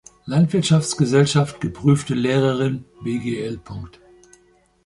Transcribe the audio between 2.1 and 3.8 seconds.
Lehrerin", "bgl.